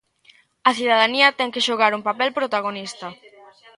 [0.69, 3.07] A cidadanía ten que xogar un papel protagonista.